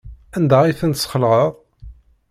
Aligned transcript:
Anda 0.37 0.57
ay 0.61 0.77
ten-tesxelɛeḍ? 0.79 1.53